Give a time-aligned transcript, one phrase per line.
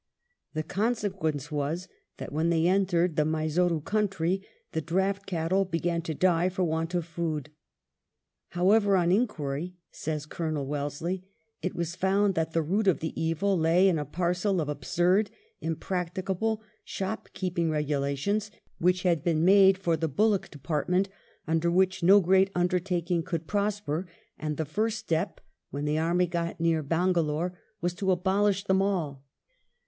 [0.55, 6.15] The consequence was that when they entered the Mysore country, the draught cattle began to
[6.15, 7.51] die for want of food.
[8.49, 11.23] "However, on inquiry," says Colonel Wellesley,"
[11.61, 15.29] it was found that the root of the evil lay in a parcel of absurd,
[15.59, 18.49] impracticable, shopkeeping regulations
[18.79, 21.09] which had been made for the bullock department,
[21.47, 24.07] under which no great undertaking could prosper,
[24.39, 25.39] and the first step,"
[25.69, 29.23] when the army got near Bangalore, "was to abolish them all."